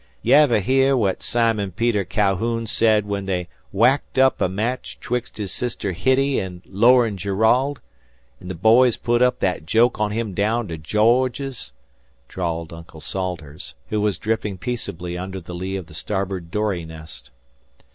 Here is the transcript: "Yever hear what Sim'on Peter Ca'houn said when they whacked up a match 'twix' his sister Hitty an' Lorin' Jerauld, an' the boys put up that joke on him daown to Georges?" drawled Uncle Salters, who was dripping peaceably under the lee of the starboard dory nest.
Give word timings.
"Yever 0.23 0.61
hear 0.61 0.97
what 0.97 1.21
Sim'on 1.21 1.73
Peter 1.73 2.03
Ca'houn 2.03 2.65
said 2.65 3.05
when 3.05 3.27
they 3.27 3.47
whacked 3.71 4.17
up 4.17 4.41
a 4.41 4.49
match 4.49 4.99
'twix' 4.99 5.31
his 5.37 5.51
sister 5.51 5.91
Hitty 5.91 6.41
an' 6.41 6.63
Lorin' 6.65 7.17
Jerauld, 7.17 7.81
an' 8.39 8.47
the 8.47 8.55
boys 8.55 8.97
put 8.97 9.21
up 9.21 9.41
that 9.41 9.67
joke 9.67 9.99
on 9.99 10.09
him 10.09 10.33
daown 10.33 10.67
to 10.69 10.77
Georges?" 10.79 11.71
drawled 12.27 12.73
Uncle 12.73 12.99
Salters, 13.01 13.75
who 13.89 14.01
was 14.01 14.17
dripping 14.17 14.57
peaceably 14.57 15.19
under 15.19 15.39
the 15.39 15.53
lee 15.53 15.75
of 15.75 15.85
the 15.85 15.93
starboard 15.93 16.49
dory 16.49 16.83
nest. 16.83 17.29